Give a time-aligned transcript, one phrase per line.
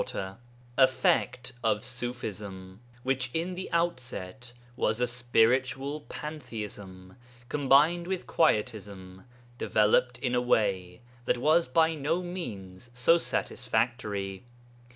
[0.79, 7.17] ]EFFECT OF ṢUFISM Ṣufism, however, which in the outset was a spiritual pantheism,
[7.49, 9.25] combined with quietism,
[9.59, 14.43] developed in a way that was by no means so satisfactory.